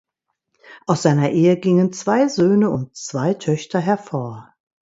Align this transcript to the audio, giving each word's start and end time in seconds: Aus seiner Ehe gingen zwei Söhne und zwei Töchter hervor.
Aus 0.87 1.03
seiner 1.03 1.29
Ehe 1.29 1.57
gingen 1.59 1.93
zwei 1.93 2.27
Söhne 2.27 2.71
und 2.71 2.95
zwei 2.97 3.35
Töchter 3.35 3.79
hervor. 3.79 4.51